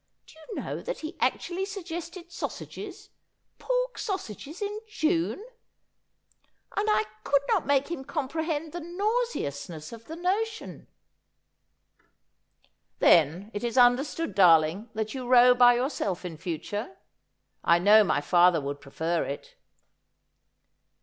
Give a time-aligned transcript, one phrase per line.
[0.25, 3.11] Do you know that he actually suggested sausages—
[3.59, 5.45] pork sausages in J une!
[6.75, 12.05] And I could not make him comprehend the nauseousness of the notion.'' Ood wote
[12.97, 15.53] that Worldly Joy is sone Ago.^ 89' Then it is understood, darling, that you row
[15.53, 16.97] by yourself in future.
[17.63, 19.53] I know my father would prefer it.'